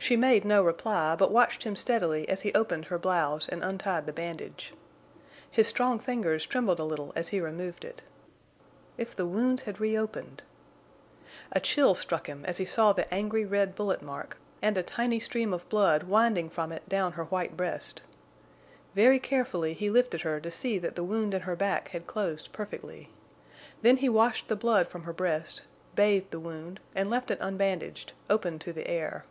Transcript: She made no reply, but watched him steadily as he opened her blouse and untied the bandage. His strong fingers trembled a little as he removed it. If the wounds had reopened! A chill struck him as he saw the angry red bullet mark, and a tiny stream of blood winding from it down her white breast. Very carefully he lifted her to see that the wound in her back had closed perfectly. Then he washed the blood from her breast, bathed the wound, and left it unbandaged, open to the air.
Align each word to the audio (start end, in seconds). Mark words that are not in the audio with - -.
She 0.00 0.16
made 0.16 0.44
no 0.44 0.62
reply, 0.64 1.16
but 1.16 1.32
watched 1.32 1.64
him 1.64 1.76
steadily 1.76 2.26
as 2.30 2.40
he 2.40 2.54
opened 2.54 2.86
her 2.86 2.98
blouse 2.98 3.46
and 3.46 3.62
untied 3.64 4.06
the 4.06 4.12
bandage. 4.12 4.72
His 5.50 5.66
strong 5.66 5.98
fingers 5.98 6.46
trembled 6.46 6.78
a 6.78 6.84
little 6.84 7.12
as 7.14 7.28
he 7.28 7.40
removed 7.40 7.84
it. 7.84 8.00
If 8.96 9.14
the 9.14 9.26
wounds 9.26 9.64
had 9.64 9.80
reopened! 9.80 10.44
A 11.52 11.60
chill 11.60 11.94
struck 11.94 12.26
him 12.26 12.42
as 12.46 12.56
he 12.56 12.64
saw 12.64 12.92
the 12.92 13.12
angry 13.12 13.44
red 13.44 13.74
bullet 13.74 14.00
mark, 14.00 14.38
and 14.62 14.78
a 14.78 14.82
tiny 14.82 15.18
stream 15.20 15.52
of 15.52 15.68
blood 15.68 16.04
winding 16.04 16.48
from 16.48 16.72
it 16.72 16.88
down 16.88 17.12
her 17.12 17.24
white 17.24 17.54
breast. 17.54 18.00
Very 18.94 19.18
carefully 19.18 19.74
he 19.74 19.90
lifted 19.90 20.22
her 20.22 20.40
to 20.40 20.50
see 20.50 20.78
that 20.78 20.94
the 20.94 21.04
wound 21.04 21.34
in 21.34 21.42
her 21.42 21.56
back 21.56 21.88
had 21.88 22.06
closed 22.06 22.52
perfectly. 22.52 23.10
Then 23.82 23.98
he 23.98 24.08
washed 24.08 24.48
the 24.48 24.56
blood 24.56 24.86
from 24.88 25.02
her 25.02 25.12
breast, 25.12 25.62
bathed 25.96 26.30
the 26.30 26.40
wound, 26.40 26.80
and 26.94 27.10
left 27.10 27.30
it 27.30 27.38
unbandaged, 27.42 28.12
open 28.30 28.58
to 28.60 28.72
the 28.72 28.86
air. 28.88 29.26